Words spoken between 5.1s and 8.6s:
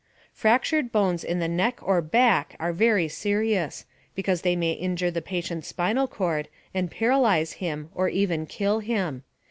the patient's spinal cord and paralyze him or even